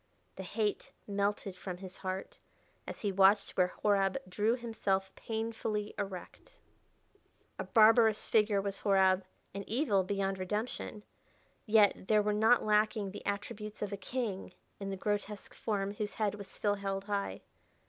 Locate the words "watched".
3.11-3.51